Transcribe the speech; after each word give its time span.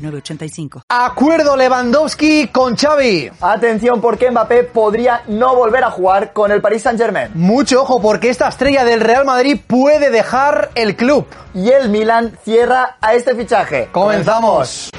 906985. 0.00 0.82
Acuerdo 0.88 1.56
Lewandowski 1.56 2.48
con 2.48 2.76
Xavi. 2.76 3.30
Atención 3.40 4.00
porque 4.00 4.30
Mbappé 4.30 4.64
podría 4.64 5.22
no 5.28 5.54
volver 5.54 5.84
a 5.84 5.90
jugar 5.90 6.32
con 6.32 6.50
el 6.52 6.60
Paris 6.60 6.82
Saint-Germain. 6.82 7.30
Mucho 7.34 7.82
ojo 7.82 8.00
porque 8.00 8.30
esta 8.30 8.48
estrella 8.48 8.84
del 8.84 9.00
Real 9.00 9.24
Madrid 9.24 9.58
puede 9.66 10.10
dejar 10.10 10.70
el 10.74 10.96
club. 10.96 11.26
Y 11.54 11.70
el 11.70 11.88
Milan 11.88 12.36
cierra 12.44 12.96
a 13.00 13.14
este 13.14 13.34
fichaje. 13.34 13.88
Comenzamos. 13.92 14.90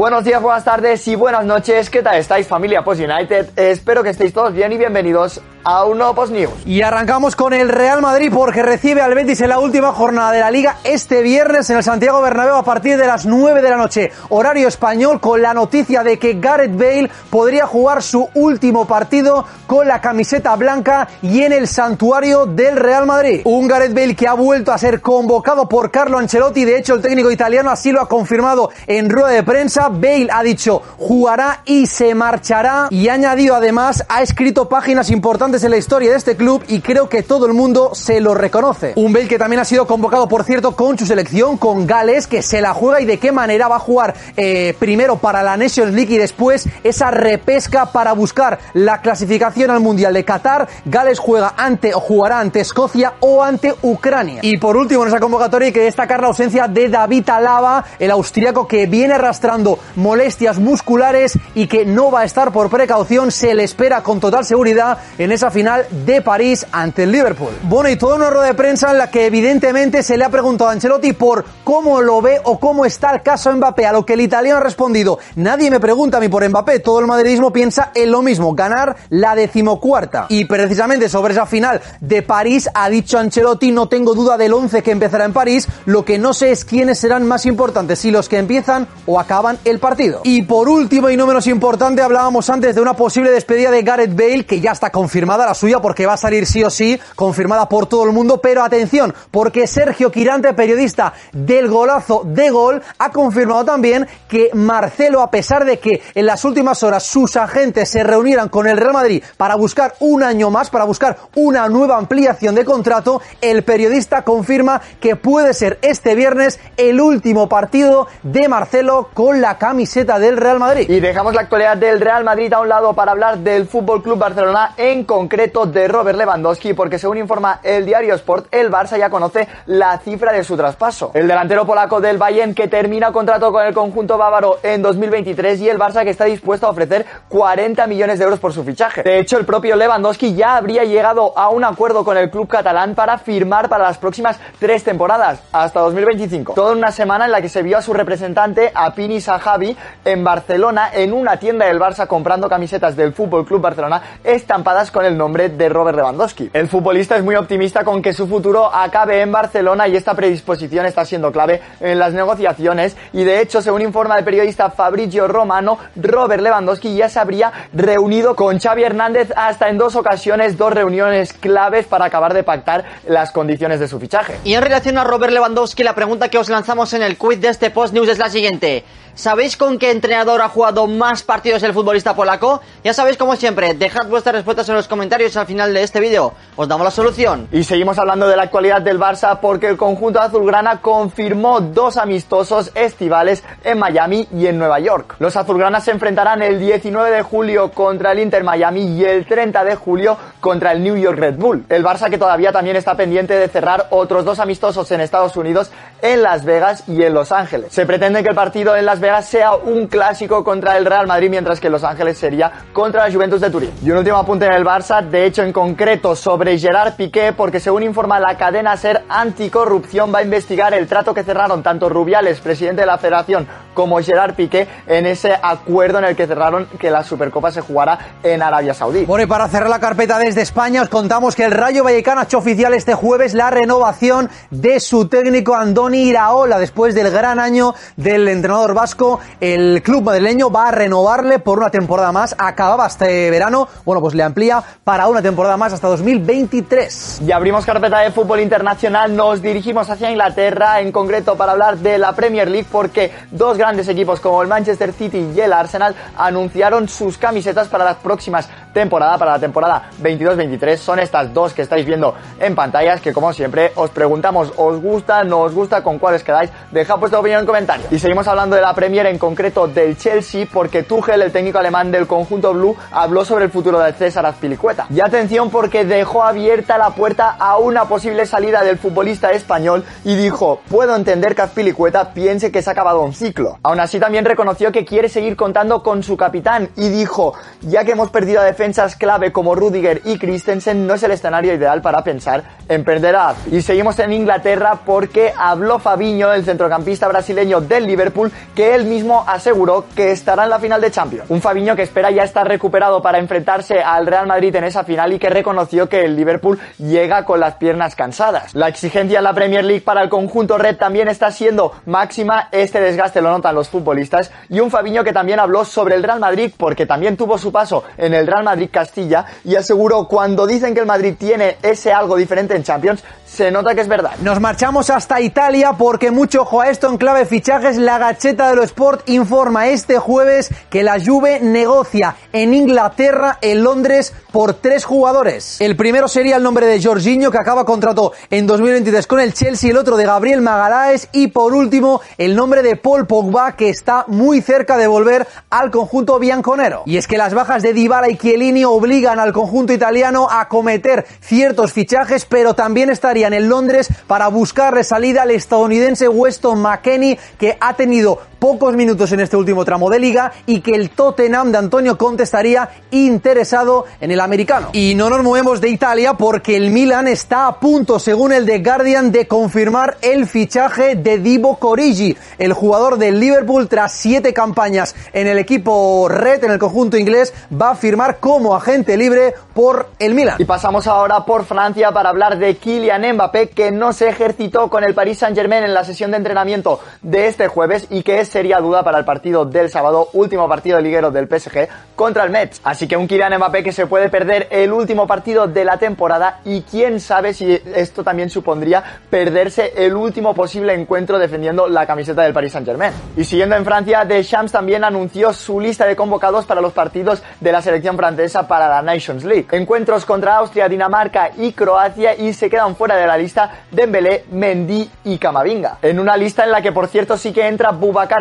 Buenos 0.00 0.24
días, 0.24 0.40
buenas 0.40 0.64
tardes 0.64 1.06
y 1.08 1.14
buenas 1.14 1.44
noches. 1.44 1.90
¿Qué 1.90 2.00
tal 2.00 2.16
estáis, 2.16 2.46
familia 2.46 2.82
Post 2.82 3.02
United? 3.02 3.50
Espero 3.54 4.02
que 4.02 4.08
estéis 4.08 4.32
todos 4.32 4.54
bien 4.54 4.72
y 4.72 4.78
bienvenidos 4.78 5.42
a 5.62 5.84
un 5.84 5.98
nuevo 5.98 6.14
Post 6.14 6.32
News. 6.32 6.50
Y 6.64 6.80
arrancamos 6.80 7.36
con 7.36 7.52
el 7.52 7.68
Real 7.68 8.00
Madrid 8.00 8.32
porque 8.32 8.62
recibe 8.62 9.02
al 9.02 9.14
Betis 9.14 9.42
en 9.42 9.50
la 9.50 9.58
última 9.58 9.92
jornada 9.92 10.32
de 10.32 10.40
la 10.40 10.50
Liga 10.50 10.78
este 10.84 11.20
viernes 11.20 11.68
en 11.68 11.76
el 11.76 11.82
Santiago 11.82 12.22
Bernabéu 12.22 12.54
a 12.54 12.64
partir 12.64 12.96
de 12.96 13.06
las 13.06 13.26
9 13.26 13.60
de 13.60 13.68
la 13.68 13.76
noche, 13.76 14.10
horario 14.30 14.68
español, 14.68 15.20
con 15.20 15.42
la 15.42 15.52
noticia 15.52 16.02
de 16.02 16.18
que 16.18 16.40
Gareth 16.40 16.78
Bale 16.78 17.10
podría 17.28 17.66
jugar 17.66 18.02
su 18.02 18.26
último 18.34 18.86
partido 18.86 19.44
con 19.66 19.86
la 19.86 20.00
camiseta 20.00 20.56
blanca 20.56 21.08
y 21.20 21.42
en 21.42 21.52
el 21.52 21.68
santuario 21.68 22.46
del 22.46 22.76
Real 22.76 23.04
Madrid. 23.04 23.42
Un 23.44 23.68
Gareth 23.68 23.92
Bale 23.92 24.16
que 24.16 24.26
ha 24.26 24.32
vuelto 24.32 24.72
a 24.72 24.78
ser 24.78 25.02
convocado 25.02 25.68
por 25.68 25.90
Carlo 25.90 26.16
Ancelotti, 26.16 26.64
de 26.64 26.78
hecho 26.78 26.94
el 26.94 27.02
técnico 27.02 27.30
italiano 27.30 27.70
así 27.70 27.92
lo 27.92 28.00
ha 28.00 28.08
confirmado 28.08 28.70
en 28.86 29.10
rueda 29.10 29.28
de 29.28 29.42
prensa. 29.42 29.89
Bale 29.90 30.28
ha 30.32 30.42
dicho 30.42 30.82
jugará 30.98 31.62
y 31.64 31.86
se 31.86 32.14
marchará 32.14 32.88
y 32.90 33.08
ha 33.08 33.14
añadido 33.14 33.54
además, 33.54 34.04
ha 34.08 34.22
escrito 34.22 34.68
páginas 34.68 35.10
importantes 35.10 35.64
en 35.64 35.70
la 35.70 35.76
historia 35.76 36.10
de 36.10 36.16
este 36.16 36.36
club 36.36 36.62
y 36.68 36.80
creo 36.80 37.08
que 37.08 37.22
todo 37.22 37.46
el 37.46 37.52
mundo 37.52 37.90
se 37.94 38.20
lo 38.20 38.34
reconoce. 38.34 38.92
Un 38.96 39.12
Bale 39.12 39.28
que 39.28 39.38
también 39.38 39.60
ha 39.60 39.64
sido 39.64 39.86
convocado, 39.86 40.28
por 40.28 40.44
cierto, 40.44 40.76
con 40.76 40.98
su 40.98 41.06
selección, 41.06 41.56
con 41.56 41.86
Gales, 41.86 42.26
que 42.26 42.42
se 42.42 42.60
la 42.60 42.74
juega 42.74 43.00
y 43.00 43.06
de 43.06 43.18
qué 43.18 43.32
manera 43.32 43.68
va 43.68 43.76
a 43.76 43.80
jugar 43.80 44.14
eh, 44.36 44.74
primero 44.78 45.18
para 45.18 45.42
la 45.42 45.56
Nations 45.56 45.94
League 45.94 46.14
y 46.14 46.18
después 46.18 46.68
esa 46.84 47.10
repesca 47.10 47.86
para 47.86 48.12
buscar 48.12 48.58
la 48.74 49.00
clasificación 49.00 49.70
al 49.70 49.80
Mundial 49.80 50.14
de 50.14 50.24
Qatar. 50.24 50.68
Gales 50.84 51.18
juega 51.18 51.54
ante 51.56 51.94
o 51.94 52.00
jugará 52.00 52.40
ante 52.40 52.60
Escocia 52.60 53.14
o 53.20 53.42
ante 53.42 53.74
Ucrania. 53.82 54.40
Y 54.42 54.58
por 54.58 54.76
último 54.76 55.02
en 55.02 55.08
esa 55.08 55.20
convocatoria 55.20 55.66
hay 55.66 55.72
que 55.72 55.80
destacar 55.80 56.20
la 56.20 56.28
ausencia 56.28 56.68
de 56.68 56.88
David 56.88 57.28
Alaba, 57.30 57.84
el 57.98 58.10
austriaco 58.10 58.66
que 58.68 58.86
viene 58.86 59.14
arrastrando 59.14 59.78
molestias 59.96 60.58
musculares 60.58 61.38
y 61.54 61.66
que 61.66 61.84
no 61.84 62.10
va 62.10 62.20
a 62.20 62.24
estar 62.24 62.52
por 62.52 62.70
precaución, 62.70 63.30
se 63.30 63.54
le 63.54 63.64
espera 63.64 64.02
con 64.02 64.20
total 64.20 64.44
seguridad 64.44 64.98
en 65.18 65.32
esa 65.32 65.50
final 65.50 65.86
de 66.04 66.22
París 66.22 66.66
ante 66.72 67.04
el 67.04 67.12
Liverpool. 67.12 67.52
Bueno, 67.62 67.88
y 67.90 67.96
toda 67.96 68.16
una 68.16 68.30
rueda 68.30 68.46
de 68.46 68.54
prensa 68.54 68.90
en 68.90 68.98
la 68.98 69.10
que 69.10 69.26
evidentemente 69.26 70.02
se 70.02 70.16
le 70.16 70.24
ha 70.24 70.30
preguntado 70.30 70.70
a 70.70 70.72
Ancelotti 70.72 71.12
por 71.12 71.44
cómo 71.64 72.00
lo 72.00 72.20
ve 72.20 72.40
o 72.44 72.58
cómo 72.58 72.84
está 72.84 73.12
el 73.14 73.22
caso 73.22 73.52
Mbappé, 73.52 73.86
a 73.86 73.92
lo 73.92 74.04
que 74.04 74.14
el 74.14 74.20
italiano 74.20 74.58
ha 74.58 74.62
respondido, 74.62 75.18
nadie 75.36 75.70
me 75.70 75.80
pregunta 75.80 76.18
a 76.18 76.20
mí 76.20 76.28
por 76.28 76.48
Mbappé, 76.48 76.80
todo 76.80 77.00
el 77.00 77.06
madridismo 77.06 77.52
piensa 77.52 77.90
en 77.94 78.10
lo 78.10 78.22
mismo, 78.22 78.54
ganar 78.54 78.96
la 79.10 79.34
decimocuarta. 79.34 80.26
Y 80.28 80.44
precisamente 80.44 81.08
sobre 81.08 81.32
esa 81.32 81.46
final 81.46 81.80
de 82.00 82.22
París 82.22 82.68
ha 82.74 82.88
dicho 82.88 83.18
Ancelotti, 83.18 83.70
no 83.70 83.88
tengo 83.88 84.14
duda 84.14 84.36
del 84.36 84.52
11 84.52 84.82
que 84.82 84.90
empezará 84.90 85.24
en 85.24 85.32
París, 85.32 85.68
lo 85.86 86.04
que 86.04 86.18
no 86.18 86.34
sé 86.34 86.50
es 86.50 86.64
quiénes 86.64 86.98
serán 86.98 87.26
más 87.26 87.46
importantes, 87.46 87.98
si 87.98 88.10
los 88.10 88.28
que 88.28 88.38
empiezan 88.38 88.88
o 89.06 89.20
acaban 89.20 89.58
el 89.70 89.78
partido. 89.78 90.20
Y 90.24 90.42
por 90.42 90.68
último 90.68 91.08
y 91.08 91.16
no 91.16 91.26
menos 91.26 91.46
importante, 91.46 92.02
hablábamos 92.02 92.50
antes 92.50 92.74
de 92.74 92.80
una 92.80 92.94
posible 92.94 93.30
despedida 93.30 93.70
de 93.70 93.82
Gareth 93.82 94.14
Bale, 94.14 94.44
que 94.44 94.60
ya 94.60 94.72
está 94.72 94.90
confirmada 94.90 95.46
la 95.46 95.54
suya 95.54 95.80
porque 95.80 96.06
va 96.06 96.14
a 96.14 96.18
salir 96.18 96.46
sí 96.46 96.62
o 96.64 96.70
sí, 96.70 97.00
confirmada 97.16 97.68
por 97.68 97.86
todo 97.86 98.04
el 98.04 98.12
mundo, 98.12 98.40
pero 98.40 98.62
atención, 98.62 99.14
porque 99.30 99.66
Sergio 99.66 100.10
Quirante, 100.10 100.52
periodista 100.54 101.14
del 101.32 101.68
golazo 101.68 102.22
de 102.24 102.50
gol, 102.50 102.82
ha 102.98 103.10
confirmado 103.10 103.64
también 103.64 104.06
que 104.28 104.50
Marcelo, 104.52 105.22
a 105.22 105.30
pesar 105.30 105.64
de 105.64 105.78
que 105.78 106.02
en 106.14 106.26
las 106.26 106.44
últimas 106.44 106.82
horas 106.82 107.04
sus 107.04 107.36
agentes 107.36 107.88
se 107.88 108.02
reunieran 108.02 108.48
con 108.48 108.66
el 108.66 108.76
Real 108.76 108.92
Madrid 108.92 109.22
para 109.36 109.54
buscar 109.54 109.94
un 110.00 110.22
año 110.22 110.50
más, 110.50 110.70
para 110.70 110.84
buscar 110.84 111.16
una 111.34 111.68
nueva 111.68 111.96
ampliación 111.96 112.54
de 112.54 112.64
contrato, 112.64 113.22
el 113.40 113.62
periodista 113.62 114.22
confirma 114.22 114.80
que 115.00 115.16
puede 115.16 115.54
ser 115.54 115.78
este 115.82 116.14
viernes 116.14 116.58
el 116.76 117.00
último 117.00 117.48
partido 117.48 118.08
de 118.22 118.48
Marcelo 118.48 119.10
con 119.14 119.40
la 119.40 119.58
camiseta 119.60 120.18
del 120.18 120.38
Real 120.38 120.58
Madrid. 120.58 120.88
Y 120.88 121.00
dejamos 121.00 121.34
la 121.34 121.42
actualidad 121.42 121.76
del 121.76 122.00
Real 122.00 122.24
Madrid 122.24 122.50
a 122.50 122.60
un 122.60 122.70
lado 122.70 122.94
para 122.94 123.12
hablar 123.12 123.36
del 123.40 123.66
Fútbol 123.66 124.02
Club 124.02 124.16
Barcelona, 124.16 124.72
en 124.78 125.04
concreto 125.04 125.66
de 125.66 125.86
Robert 125.86 126.16
Lewandowski, 126.16 126.72
porque 126.72 126.98
según 126.98 127.18
informa 127.18 127.60
el 127.62 127.84
diario 127.84 128.14
Sport, 128.14 128.46
el 128.52 128.70
Barça 128.70 128.96
ya 128.96 129.10
conoce 129.10 129.46
la 129.66 129.98
cifra 129.98 130.32
de 130.32 130.44
su 130.44 130.56
traspaso. 130.56 131.10
El 131.12 131.28
delantero 131.28 131.66
polaco 131.66 132.00
del 132.00 132.16
Bayern 132.16 132.54
que 132.54 132.68
termina 132.68 133.12
contrato 133.12 133.52
con 133.52 133.66
el 133.66 133.74
conjunto 133.74 134.16
bávaro 134.16 134.60
en 134.62 134.80
2023 134.80 135.60
y 135.60 135.68
el 135.68 135.78
Barça 135.78 136.04
que 136.04 136.10
está 136.10 136.24
dispuesto 136.24 136.66
a 136.66 136.70
ofrecer 136.70 137.04
40 137.28 137.86
millones 137.86 138.18
de 138.18 138.24
euros 138.24 138.40
por 138.40 138.54
su 138.54 138.64
fichaje. 138.64 139.02
De 139.02 139.18
hecho, 139.18 139.36
el 139.36 139.44
propio 139.44 139.76
Lewandowski 139.76 140.34
ya 140.34 140.56
habría 140.56 140.84
llegado 140.84 141.36
a 141.36 141.50
un 141.50 141.64
acuerdo 141.64 142.02
con 142.02 142.16
el 142.16 142.30
club 142.30 142.48
catalán 142.48 142.94
para 142.94 143.18
firmar 143.18 143.68
para 143.68 143.84
las 143.84 143.98
próximas 143.98 144.38
tres 144.58 144.84
temporadas, 144.84 145.42
hasta 145.52 145.80
2025. 145.80 146.54
Toda 146.54 146.72
una 146.72 146.92
semana 146.92 147.26
en 147.26 147.32
la 147.32 147.42
que 147.42 147.50
se 147.50 147.62
vio 147.62 147.76
a 147.76 147.82
su 147.82 147.92
representante, 147.92 148.72
a 148.74 148.94
Pini 148.94 149.20
Sahabi, 149.50 149.76
en 150.04 150.22
Barcelona, 150.22 150.90
en 150.92 151.12
una 151.12 151.36
tienda 151.36 151.66
del 151.66 151.80
Barça 151.80 152.06
comprando 152.06 152.48
camisetas 152.48 152.94
del 152.94 153.12
Fútbol 153.12 153.44
Club 153.44 153.60
Barcelona 153.60 154.00
estampadas 154.22 154.92
con 154.92 155.04
el 155.04 155.16
nombre 155.16 155.48
de 155.48 155.68
Robert 155.68 155.96
Lewandowski. 155.96 156.50
El 156.52 156.68
futbolista 156.68 157.16
es 157.16 157.24
muy 157.24 157.34
optimista 157.34 157.82
con 157.82 158.00
que 158.00 158.12
su 158.12 158.28
futuro 158.28 158.72
acabe 158.72 159.20
en 159.22 159.32
Barcelona 159.32 159.88
y 159.88 159.96
esta 159.96 160.14
predisposición 160.14 160.86
está 160.86 161.04
siendo 161.04 161.32
clave 161.32 161.60
en 161.80 161.98
las 161.98 162.12
negociaciones 162.12 162.96
y 163.12 163.24
de 163.24 163.40
hecho, 163.40 163.60
según 163.60 163.82
informa 163.82 164.18
el 164.18 164.24
periodista 164.24 164.70
Fabrizio 164.70 165.26
Romano, 165.26 165.78
Robert 165.96 166.42
Lewandowski 166.42 166.94
ya 166.94 167.08
se 167.08 167.18
habría 167.18 167.52
reunido 167.72 168.36
con 168.36 168.60
Xavi 168.60 168.84
Hernández 168.84 169.32
hasta 169.34 169.68
en 169.68 169.78
dos 169.78 169.96
ocasiones, 169.96 170.56
dos 170.56 170.72
reuniones 170.72 171.32
claves 171.32 171.86
para 171.86 172.04
acabar 172.04 172.34
de 172.34 172.44
pactar 172.44 172.84
las 173.08 173.32
condiciones 173.32 173.80
de 173.80 173.88
su 173.88 173.98
fichaje. 173.98 174.38
Y 174.44 174.54
en 174.54 174.62
relación 174.62 174.96
a 174.98 175.04
Robert 175.04 175.32
Lewandowski, 175.32 175.82
la 175.82 175.94
pregunta 175.96 176.28
que 176.28 176.38
os 176.38 176.48
lanzamos 176.48 176.92
en 176.92 177.02
el 177.02 177.16
quiz 177.16 177.40
de 177.40 177.48
este 177.48 177.70
post 177.70 177.92
news 177.94 178.08
es 178.08 178.18
la 178.18 178.30
siguiente. 178.30 178.84
¿Sabéis 179.14 179.39
con 179.56 179.78
qué 179.78 179.90
entrenador 179.90 180.42
ha 180.42 180.50
jugado 180.50 180.86
más 180.86 181.22
partidos 181.22 181.62
el 181.62 181.72
futbolista 181.72 182.14
polaco? 182.14 182.60
Ya 182.84 182.92
sabéis, 182.92 183.16
como 183.16 183.36
siempre, 183.36 183.72
dejad 183.72 184.06
vuestras 184.06 184.34
respuestas 184.34 184.68
en 184.68 184.74
los 184.74 184.86
comentarios 184.86 185.34
al 185.34 185.46
final 185.46 185.72
de 185.72 185.82
este 185.82 185.98
vídeo. 185.98 186.34
Os 186.56 186.68
damos 186.68 186.84
la 186.84 186.90
solución. 186.90 187.48
Y 187.50 187.64
seguimos 187.64 187.98
hablando 187.98 188.28
de 188.28 188.36
la 188.36 188.42
actualidad 188.42 188.82
del 188.82 188.98
Barça 188.98 189.40
porque 189.40 189.68
el 189.68 189.78
conjunto 189.78 190.20
azulgrana 190.20 190.82
confirmó 190.82 191.62
dos 191.62 191.96
amistosos 191.96 192.70
estivales 192.74 193.42
en 193.64 193.78
Miami 193.78 194.28
y 194.30 194.46
en 194.46 194.58
Nueva 194.58 194.78
York. 194.78 195.16
Los 195.20 195.36
azulgranas 195.36 195.84
se 195.84 195.92
enfrentarán 195.92 196.42
el 196.42 196.58
19 196.58 197.10
de 197.10 197.22
julio 197.22 197.70
contra 197.72 198.12
el 198.12 198.18
Inter 198.18 198.44
Miami 198.44 198.82
y 198.82 199.04
el 199.06 199.24
30 199.24 199.64
de 199.64 199.74
julio 199.74 200.18
contra 200.40 200.72
el 200.72 200.82
New 200.84 200.96
York 200.96 201.18
Red 201.18 201.36
Bull. 201.36 201.64
El 201.70 201.82
Barça 201.82 202.10
que 202.10 202.18
todavía 202.18 202.52
también 202.52 202.76
está 202.76 202.94
pendiente 202.94 203.38
de 203.38 203.48
cerrar 203.48 203.86
otros 203.88 204.26
dos 204.26 204.38
amistosos 204.38 204.90
en 204.90 205.00
Estados 205.00 205.34
Unidos, 205.38 205.70
en 206.02 206.22
Las 206.22 206.44
Vegas 206.44 206.84
y 206.86 207.02
en 207.02 207.14
Los 207.14 207.32
Ángeles. 207.32 207.72
Se 207.72 207.86
pretende 207.86 208.22
que 208.22 208.30
el 208.30 208.34
partido 208.34 208.76
en 208.76 208.86
Las 208.86 209.00
Vegas 209.00 209.26
sea 209.28 209.54
un 209.54 209.86
clásico 209.86 210.44
contra 210.44 210.76
el 210.76 210.86
Real 210.86 211.06
Madrid, 211.06 211.30
mientras 211.30 211.60
que 211.60 211.70
Los 211.70 211.84
Ángeles 211.84 212.18
sería 212.18 212.52
contra 212.72 213.06
la 213.06 213.12
Juventus 213.12 213.40
de 213.40 213.50
Turín. 213.50 213.70
Y 213.82 213.90
un 213.90 213.98
último 213.98 214.16
apunte 214.16 214.46
en 214.46 214.52
el 214.52 214.64
Barça, 214.64 215.02
de 215.02 215.26
hecho 215.26 215.42
en 215.42 215.52
concreto 215.52 216.16
sobre 216.16 216.58
Gerard 216.58 216.94
Piqué, 216.94 217.32
porque 217.32 217.60
según 217.60 217.82
informa 217.82 218.20
la 218.20 218.36
cadena 218.36 218.76
SER 218.76 219.02
Anticorrupción 219.08 220.12
va 220.14 220.20
a 220.20 220.22
investigar 220.22 220.74
el 220.74 220.86
trato 220.86 221.14
que 221.14 221.22
cerraron 221.22 221.62
tanto 221.62 221.88
Rubiales, 221.88 222.40
presidente 222.40 222.82
de 222.82 222.86
la 222.86 222.98
Federación, 222.98 223.46
como 223.80 223.98
Gerard 224.02 224.34
Piqué 224.34 224.68
en 224.86 225.06
ese 225.06 225.32
acuerdo 225.42 226.00
en 226.00 226.04
el 226.04 226.14
que 226.14 226.26
cerraron 226.26 226.66
que 226.78 226.90
la 226.90 227.02
Supercopa 227.02 227.50
se 227.50 227.62
jugara 227.62 227.98
en 228.22 228.42
Arabia 228.42 228.74
Saudí. 228.74 229.06
Bueno, 229.06 229.24
y 229.24 229.26
para 229.26 229.48
cerrar 229.48 229.70
la 229.70 229.80
carpeta 229.80 230.18
desde 230.18 230.42
España 230.42 230.82
os 230.82 230.90
contamos 230.90 231.34
que 231.34 231.44
el 231.44 231.50
Rayo 231.50 231.82
Vallecano 231.82 232.20
ha 232.20 232.24
hecho 232.24 232.36
oficial 232.36 232.74
este 232.74 232.92
jueves 232.92 233.32
la 233.32 233.48
renovación 233.48 234.28
de 234.50 234.80
su 234.80 235.08
técnico 235.08 235.54
Andoni 235.54 236.02
Iraola 236.02 236.58
después 236.58 236.94
del 236.94 237.10
gran 237.10 237.38
año 237.38 237.74
del 237.96 238.28
entrenador 238.28 238.74
vasco. 238.74 239.20
El 239.40 239.82
club 239.82 240.02
madrileño 240.02 240.50
va 240.50 240.68
a 240.68 240.72
renovarle 240.72 241.38
por 241.38 241.58
una 241.58 241.70
temporada 241.70 242.12
más. 242.12 242.36
Acababa 242.36 242.86
este 242.86 243.30
verano, 243.30 243.66
bueno, 243.86 244.02
pues 244.02 244.14
le 244.14 244.22
amplía 244.22 244.62
para 244.84 245.08
una 245.08 245.22
temporada 245.22 245.56
más 245.56 245.72
hasta 245.72 245.88
2023. 245.88 247.22
Y 247.26 247.32
abrimos 247.32 247.64
carpeta 247.64 248.00
de 248.00 248.10
fútbol 248.10 248.40
internacional, 248.40 249.16
nos 249.16 249.40
dirigimos 249.40 249.88
hacia 249.88 250.10
Inglaterra, 250.10 250.80
en 250.82 250.92
concreto 250.92 251.36
para 251.36 251.52
hablar 251.52 251.78
de 251.78 251.96
la 251.96 252.12
Premier 252.12 252.50
League, 252.50 252.66
porque 252.70 253.10
dos 253.30 253.56
grandes 253.56 253.69
equipos 253.88 254.20
como 254.20 254.42
el 254.42 254.48
Manchester 254.48 254.92
City 254.92 255.32
y 255.34 255.40
el 255.40 255.52
Arsenal 255.52 255.94
anunciaron 256.16 256.88
sus 256.88 257.18
camisetas 257.18 257.68
para 257.68 257.84
las 257.84 257.96
próximas 257.96 258.48
temporadas, 258.72 259.18
para 259.18 259.32
la 259.32 259.38
temporada 259.38 259.90
22-23. 260.02 260.76
Son 260.76 260.98
estas 260.98 261.32
dos 261.32 261.52
que 261.52 261.62
estáis 261.62 261.84
viendo 261.84 262.14
en 262.38 262.54
pantallas, 262.54 263.00
que 263.00 263.12
como 263.12 263.32
siempre 263.32 263.72
os 263.74 263.90
preguntamos, 263.90 264.52
¿os 264.56 264.80
gusta? 264.80 265.24
¿No 265.24 265.40
os 265.40 265.54
gusta? 265.54 265.82
¿Con 265.82 265.98
cuáles 265.98 266.22
quedáis? 266.22 266.50
Dejad 266.70 266.98
vuestra 266.98 267.20
opinión 267.20 267.40
en 267.40 267.46
comentarios. 267.46 267.92
Y 267.92 267.98
seguimos 267.98 268.26
hablando 268.28 268.56
de 268.56 268.62
la 268.62 268.74
Premier, 268.74 269.06
en 269.06 269.18
concreto 269.18 269.68
del 269.68 269.96
Chelsea, 269.96 270.46
porque 270.52 270.82
Tuchel, 270.82 271.22
el 271.22 271.32
técnico 271.32 271.58
alemán 271.58 271.90
del 271.90 272.06
conjunto 272.06 272.52
blue, 272.52 272.76
habló 272.92 273.24
sobre 273.24 273.44
el 273.46 273.50
futuro 273.50 273.78
de 273.78 273.92
César 273.92 274.26
Azpilicueta. 274.26 274.86
Y 274.90 275.00
atención 275.00 275.50
porque 275.50 275.84
dejó 275.84 276.22
abierta 276.22 276.78
la 276.78 276.90
puerta 276.90 277.36
a 277.38 277.58
una 277.58 277.84
posible 277.84 278.26
salida 278.26 278.62
del 278.62 278.78
futbolista 278.78 279.30
español 279.32 279.84
y 280.04 280.16
dijo, 280.16 280.60
puedo 280.68 280.96
entender 280.96 281.34
que 281.34 281.42
Azpilicueta 281.42 282.12
piense 282.12 282.50
que 282.50 282.62
se 282.62 282.70
ha 282.70 282.72
acabado 282.72 283.00
un 283.02 283.12
ciclo. 283.12 283.58
Aún 283.62 283.80
así 283.80 283.98
también 283.98 284.24
reconoció 284.24 284.72
que 284.72 284.84
quiere 284.84 285.08
seguir 285.08 285.36
contando 285.36 285.82
con 285.82 286.02
su 286.02 286.16
capitán 286.16 286.70
y 286.76 286.88
dijo, 286.88 287.34
ya 287.60 287.84
que 287.84 287.92
hemos 287.92 288.10
perdido 288.10 288.40
a 288.40 288.44
defensas 288.60 288.94
clave 288.94 289.32
como 289.32 289.54
Rudiger 289.54 290.02
y 290.04 290.18
Christensen, 290.18 290.86
no 290.86 290.92
es 290.92 291.02
el 291.02 291.12
escenario 291.12 291.54
ideal 291.54 291.80
para 291.80 292.04
pensar 292.04 292.42
en 292.68 292.84
perder 292.84 293.16
a 293.16 293.34
Y 293.50 293.62
seguimos 293.62 293.98
en 294.00 294.12
Inglaterra 294.12 294.80
porque 294.84 295.32
habló 295.34 295.78
Fabiño, 295.78 296.30
el 296.30 296.44
centrocampista 296.44 297.08
brasileño 297.08 297.62
del 297.62 297.86
Liverpool, 297.86 298.30
que 298.54 298.74
él 298.74 298.84
mismo 298.84 299.24
aseguró 299.26 299.86
que 299.96 300.10
estará 300.10 300.44
en 300.44 300.50
la 300.50 300.58
final 300.58 300.78
de 300.82 300.90
Champions. 300.90 301.30
Un 301.30 301.40
Fabiño 301.40 301.74
que 301.74 301.84
espera 301.84 302.10
ya 302.10 302.22
estar 302.22 302.46
recuperado 302.46 303.00
para 303.00 303.18
enfrentarse 303.18 303.80
al 303.80 304.06
Real 304.06 304.26
Madrid 304.26 304.54
en 304.54 304.64
esa 304.64 304.84
final 304.84 305.14
y 305.14 305.18
que 305.18 305.30
reconoció 305.30 305.88
que 305.88 306.04
el 306.04 306.14
Liverpool 306.14 306.60
llega 306.76 307.24
con 307.24 307.40
las 307.40 307.54
piernas 307.54 307.96
cansadas. 307.96 308.54
La 308.54 308.68
exigencia 308.68 309.18
en 309.18 309.24
la 309.24 309.32
Premier 309.32 309.64
League 309.64 309.80
para 309.80 310.02
el 310.02 310.10
conjunto 310.10 310.58
red 310.58 310.76
también 310.76 311.08
está 311.08 311.30
siendo 311.30 311.72
máxima, 311.86 312.50
este 312.52 312.78
desgaste 312.78 313.22
lo 313.22 313.30
notan 313.30 313.54
los 313.54 313.70
futbolistas 313.70 314.30
y 314.50 314.60
un 314.60 314.70
Fabiño 314.70 315.02
que 315.02 315.14
también 315.14 315.40
habló 315.40 315.64
sobre 315.64 315.94
el 315.94 316.02
Real 316.02 316.20
Madrid 316.20 316.52
porque 316.54 316.84
también 316.84 317.16
tuvo 317.16 317.38
su 317.38 317.50
paso 317.50 317.84
en 317.96 318.12
el 318.12 318.26
Real 318.26 318.44
Madrid 318.44 318.49
Castilla 318.70 319.24
y 319.44 319.56
aseguró 319.56 320.06
cuando 320.08 320.46
dicen 320.46 320.74
que 320.74 320.80
el 320.80 320.86
Madrid 320.86 321.14
tiene 321.18 321.56
ese 321.62 321.92
algo 321.92 322.16
diferente 322.16 322.54
en 322.54 322.62
Champions, 322.62 323.02
se 323.26 323.50
nota 323.50 323.74
que 323.74 323.80
es 323.80 323.88
verdad. 323.88 324.12
Nos 324.22 324.40
marchamos 324.40 324.90
hasta 324.90 325.20
Italia 325.20 325.74
porque 325.78 326.10
mucho 326.10 326.42
ojo 326.42 326.60
a 326.60 326.68
esto 326.68 326.88
en 326.88 326.98
clave 326.98 327.24
fichajes. 327.26 327.76
La 327.76 327.98
Gacheta 327.98 328.50
de 328.50 328.56
lo 328.56 328.62
Sport 328.64 329.08
informa 329.08 329.68
este 329.68 329.98
jueves 329.98 330.50
que 330.68 330.82
la 330.82 330.98
Juve 331.02 331.38
negocia 331.40 332.16
en 332.32 332.54
Inglaterra, 332.54 333.38
en 333.40 333.62
Londres, 333.62 334.12
por 334.32 334.54
tres 334.54 334.84
jugadores. 334.84 335.60
El 335.60 335.76
primero 335.76 336.08
sería 336.08 336.36
el 336.36 336.42
nombre 336.42 336.66
de 336.66 336.82
Jorginho 336.82 337.30
que 337.30 337.38
acaba 337.38 337.64
contrato 337.64 338.12
en 338.30 338.46
2023 338.46 339.06
con 339.06 339.20
el 339.20 339.32
Chelsea, 339.32 339.70
el 339.70 339.76
otro 339.76 339.96
de 339.96 340.06
Gabriel 340.06 340.40
Magalaes 340.40 341.08
y 341.12 341.28
por 341.28 341.54
último 341.54 342.00
el 342.18 342.34
nombre 342.34 342.62
de 342.62 342.76
Paul 342.76 343.06
Pogba 343.06 343.56
que 343.56 343.68
está 343.68 344.04
muy 344.08 344.40
cerca 344.40 344.76
de 344.76 344.86
volver 344.86 345.26
al 345.50 345.70
conjunto 345.70 346.18
bianconero. 346.18 346.82
Y 346.86 346.96
es 346.96 347.06
que 347.06 347.18
las 347.18 347.34
bajas 347.34 347.62
de 347.62 347.72
Dybala 347.72 348.08
y 348.08 348.16
Obligan 348.40 349.20
al 349.20 349.34
conjunto 349.34 349.74
italiano 349.74 350.26
a 350.30 350.48
cometer 350.48 351.04
ciertos 351.20 351.74
fichajes, 351.74 352.24
pero 352.24 352.54
también 352.54 352.88
estaría 352.88 353.26
en 353.26 353.48
Londres 353.50 353.88
para 354.06 354.28
buscarle 354.28 354.82
salida 354.82 355.22
al 355.22 355.30
estadounidense 355.30 356.08
Weston 356.08 356.62
McKenney 356.62 357.18
que 357.38 357.58
ha 357.60 357.74
tenido 357.74 358.29
pocos 358.40 358.74
minutos 358.74 359.12
en 359.12 359.20
este 359.20 359.36
último 359.36 359.64
tramo 359.64 359.90
de 359.90 360.00
liga 360.00 360.32
y 360.46 360.60
que 360.60 360.72
el 360.72 360.90
Tottenham 360.90 361.52
de 361.52 361.58
Antonio 361.58 361.96
Conte 361.98 362.22
estaría 362.22 362.68
interesado 362.90 363.84
en 364.00 364.10
el 364.10 364.18
americano. 364.18 364.70
Y 364.72 364.94
no 364.94 365.10
nos 365.10 365.22
movemos 365.22 365.60
de 365.60 365.68
Italia 365.68 366.14
porque 366.14 366.56
el 366.56 366.70
Milan 366.70 367.06
está 367.06 367.46
a 367.46 367.60
punto, 367.60 367.98
según 367.98 368.32
el 368.32 368.46
The 368.46 368.60
Guardian, 368.60 369.12
de 369.12 369.28
confirmar 369.28 369.98
el 370.00 370.26
fichaje 370.26 370.96
de 370.96 371.18
Divo 371.18 371.58
Corigi, 371.58 372.16
el 372.38 372.54
jugador 372.54 372.96
del 372.96 373.20
Liverpool 373.20 373.68
tras 373.68 373.92
siete 373.92 374.32
campañas 374.32 374.96
en 375.12 375.26
el 375.26 375.38
equipo 375.38 376.08
red, 376.08 376.42
en 376.42 376.52
el 376.52 376.58
conjunto 376.58 376.96
inglés, 376.96 377.34
va 377.52 377.72
a 377.72 377.74
firmar 377.74 378.18
como 378.20 378.56
agente 378.56 378.96
libre 378.96 379.34
por 379.52 379.90
el 379.98 380.14
Milan. 380.14 380.36
Y 380.38 380.46
pasamos 380.46 380.86
ahora 380.86 381.26
por 381.26 381.44
Francia 381.44 381.92
para 381.92 382.08
hablar 382.08 382.38
de 382.38 382.56
Kylian 382.56 383.16
Mbappé 383.16 383.50
que 383.50 383.70
no 383.70 383.92
se 383.92 384.08
ejercitó 384.08 384.70
con 384.70 384.82
el 384.82 384.94
Paris 384.94 385.18
Saint 385.18 385.36
Germain 385.36 385.64
en 385.64 385.74
la 385.74 385.84
sesión 385.84 386.10
de 386.10 386.16
entrenamiento 386.16 386.80
de 387.02 387.26
este 387.26 387.48
jueves 387.48 387.86
y 387.90 388.02
que 388.02 388.20
es 388.20 388.29
sería 388.30 388.60
duda 388.60 388.82
para 388.82 388.98
el 388.98 389.04
partido 389.04 389.44
del 389.44 389.70
sábado, 389.70 390.08
último 390.12 390.48
partido 390.48 390.76
de 390.76 390.82
liguero 390.82 391.10
del 391.10 391.26
PSG 391.26 391.68
contra 391.96 392.24
el 392.24 392.30
Metz. 392.30 392.60
Así 392.64 392.86
que 392.86 392.96
un 392.96 393.06
Kylian 393.06 393.36
Mbappé 393.36 393.62
que 393.62 393.72
se 393.72 393.86
puede 393.86 394.08
perder 394.08 394.46
el 394.50 394.72
último 394.72 395.06
partido 395.06 395.46
de 395.46 395.64
la 395.64 395.78
temporada 395.78 396.40
y 396.44 396.62
quién 396.62 397.00
sabe 397.00 397.34
si 397.34 397.60
esto 397.74 398.04
también 398.04 398.30
supondría 398.30 398.82
perderse 399.10 399.72
el 399.76 399.94
último 399.94 400.34
posible 400.34 400.74
encuentro 400.74 401.18
defendiendo 401.18 401.68
la 401.68 401.86
camiseta 401.86 402.22
del 402.22 402.32
Paris 402.32 402.52
Saint-Germain. 402.52 402.92
Y 403.16 403.24
siguiendo 403.24 403.56
en 403.56 403.64
Francia, 403.64 404.04
Deschamps 404.04 404.52
también 404.52 404.84
anunció 404.84 405.32
su 405.32 405.60
lista 405.60 405.86
de 405.86 405.96
convocados 405.96 406.46
para 406.46 406.60
los 406.60 406.72
partidos 406.72 407.22
de 407.40 407.52
la 407.52 407.60
selección 407.60 407.96
francesa 407.96 408.46
para 408.46 408.68
la 408.68 408.82
Nations 408.82 409.24
League. 409.24 409.48
Encuentros 409.50 410.04
contra 410.04 410.36
Austria, 410.36 410.68
Dinamarca 410.68 411.30
y 411.36 411.52
Croacia 411.52 412.14
y 412.14 412.32
se 412.32 412.48
quedan 412.48 412.76
fuera 412.76 412.96
de 412.96 413.06
la 413.06 413.16
lista 413.16 413.64
Dembélé, 413.70 414.24
Mendy 414.30 414.88
y 415.04 415.18
Camavinga. 415.18 415.78
En 415.82 415.98
una 415.98 416.16
lista 416.16 416.44
en 416.44 416.52
la 416.52 416.62
que 416.62 416.72
por 416.72 416.88
cierto 416.88 417.16
sí 417.16 417.32
que 417.32 417.46
entra 417.46 417.72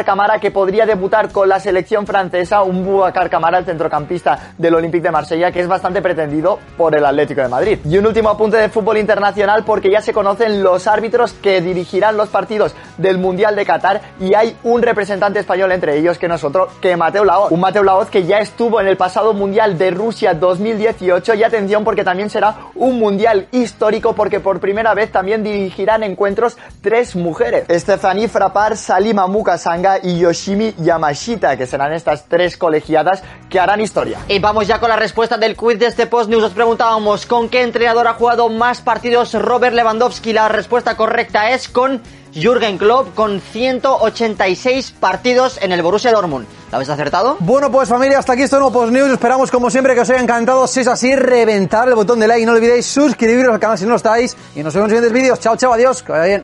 Boubacar 0.04 0.40
que 0.40 0.52
podría 0.52 0.86
debutar 0.86 1.32
con 1.32 1.50
la 1.50 1.60
selección 1.60 2.06
francesa, 2.06 2.64
un 2.64 2.86
Boubacar 2.86 3.30
Camara, 3.30 3.60
el 3.60 3.66
centrocampista 3.66 4.54
del 4.58 4.76
Olympique 4.76 5.04
de 5.04 5.12
Marsella, 5.12 5.52
que 5.52 5.60
es 5.60 5.68
bastante 5.68 6.02
pretendido 6.02 6.60
por 6.78 6.96
el 6.96 7.06
Atlético 7.06 7.42
de 7.42 7.48
Madrid. 7.48 7.80
Y 7.86 7.98
un 7.98 8.06
último 8.06 8.30
apunte 8.30 8.58
de 8.58 8.70
fútbol 8.70 8.98
internacional 8.98 9.64
porque 9.64 9.92
ya 9.92 10.02
se 10.02 10.14
conocen 10.14 10.64
los 10.64 10.88
árbitros 10.88 11.34
que 11.34 11.62
dirigirán 11.62 12.18
los 12.18 12.30
partidos 12.30 12.76
del 13.00 13.18
Mundial 13.18 13.56
de 13.56 13.66
Qatar 13.66 14.02
y 14.20 14.34
hay 14.34 14.56
un 14.64 14.82
representante 14.82 15.40
español 15.40 15.72
entre 15.72 15.98
ellos 15.98 16.18
que 16.18 16.28
nosotros, 16.28 16.74
que 16.82 16.96
Mateo 16.96 17.26
Laoz. 17.26 17.52
Un 17.52 17.60
Mateo 17.60 17.84
Laoz 17.84 18.10
que 18.10 18.26
ya 18.26 18.40
estuvo 18.40 18.80
en 18.80 18.88
el 18.88 18.98
pasado 18.98 19.34
Mundial 19.34 19.78
de 19.78 19.92
Rusia 19.92 20.34
2018 20.34 21.34
y 21.34 21.44
atención 21.44 21.84
porque 21.84 22.04
también 22.04 22.30
será 22.30 22.56
un 22.76 23.00
Mundial 23.00 23.48
histórico 23.52 24.14
porque 24.14 24.40
por 24.40 24.60
primera 24.60 24.94
vez 24.94 25.12
también 25.12 25.44
dirigirán 25.44 26.04
encuentros 26.04 26.58
tres 26.82 27.16
mujeres. 27.16 27.66
Stephanie 27.70 28.28
Frappard, 28.28 28.76
Salima 28.76 29.28
Mukasanga 29.28 30.00
y 30.04 30.20
Yoshimi 30.20 30.76
Yamashita, 30.78 31.58
que 31.58 31.66
serán 31.66 31.94
estas 31.94 32.26
tres 32.26 32.58
colegiadas 32.58 33.24
que 33.50 33.60
harán 33.60 33.82
historia. 33.82 34.20
Y 34.28 34.40
vamos 34.40 34.68
ya 34.68 34.80
con 34.80 34.90
la 34.90 34.96
respuesta 34.96 35.38
del 35.38 35.56
quiz 35.56 35.80
de 35.80 35.88
este 35.88 36.08
post 36.08 36.30
news. 36.30 36.44
Os 36.44 36.52
preguntábamos 36.52 37.26
con 37.26 37.50
qué 37.50 37.62
entrenador 37.64 38.08
ha 38.08 38.14
jugado 38.14 38.50
más 38.50 38.82
partidos 38.82 39.34
Robert 39.34 39.76
Lewandowski. 39.76 40.34
La 40.34 40.50
respuesta 40.50 40.96
correcta 40.96 41.52
es 41.52 41.70
con 41.70 42.02
Jürgen 42.34 42.78
Klopp 42.78 43.14
con 43.16 43.42
186 43.42 44.92
partidos 45.00 45.60
en 45.62 45.72
el 45.72 45.82
Borussia 45.82 46.12
Dortmund. 46.12 46.46
¿Lo 46.72 46.76
habéis 46.76 46.90
acertado? 46.90 47.38
Bueno, 47.40 47.72
pues 47.72 47.90
familia, 47.90 48.20
hasta 48.20 48.34
aquí 48.34 48.44
esto 48.44 48.60
nuevo 48.60 48.86
News. 48.86 49.12
Esperamos 49.12 49.50
como 49.50 49.72
siempre 49.72 49.96
que 49.96 50.02
os 50.02 50.10
haya 50.10 50.22
encantado. 50.22 50.68
Si 50.68 50.82
es 50.82 50.88
así, 50.88 51.16
reventar 51.16 51.88
el 51.88 51.96
botón 51.96 52.20
de 52.20 52.28
like 52.28 52.44
y 52.44 52.46
no 52.46 52.52
olvidéis 52.52 52.86
suscribiros 52.86 53.54
al 53.54 53.60
canal 53.60 53.78
si 53.78 53.86
no 53.86 53.92
lo 53.92 53.96
estáis. 53.96 54.38
Y 54.56 54.62
nos 54.62 54.74
vemos 54.74 54.92
en 54.92 54.98
siguientes 54.98 55.14
vídeos. 55.14 55.40
Chao, 55.40 55.56
chao, 55.56 55.74
adiós. 55.74 56.04
Que 56.04 56.12
vaya 56.12 56.26
bien. 56.26 56.38